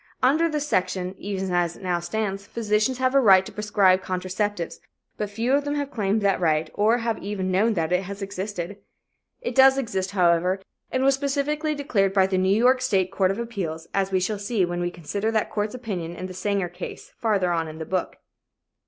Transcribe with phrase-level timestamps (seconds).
[0.23, 4.79] Under this section, even as it now stands, physicians have a right to prescribe contraceptives,
[5.15, 8.23] but few of them have claimed that right or have even known that it has
[8.23, 8.77] existed.
[9.41, 10.59] It does exist, however,
[10.91, 14.39] and was specifically declared by the New York State Court of Appeals, as we shall
[14.39, 17.85] see when we consider that court's opinion in the Sanger case, farther on in the
[17.85, 18.15] book.